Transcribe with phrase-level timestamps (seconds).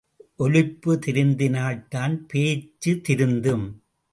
[0.35, 3.67] ஒலிப்பு திருந்தினால்தான் பேச்சு திருந்தும்.